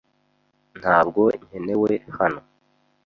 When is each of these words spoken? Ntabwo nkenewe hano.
Ntabwo 0.79 1.21
nkenewe 1.43 1.91
hano. 2.17 2.41